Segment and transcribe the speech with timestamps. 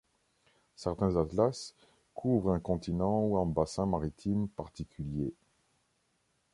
[0.75, 1.75] Certains atlas
[2.15, 5.35] couvrent un continent ou un bassin maritime particulier.